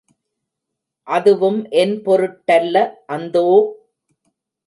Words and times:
அதுவும் 1.07 1.59
என் 1.73 1.93
பொருட்டல்ல 2.05 2.77
அந்தோ! 3.07 3.45